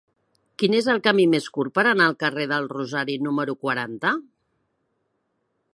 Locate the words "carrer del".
2.23-2.67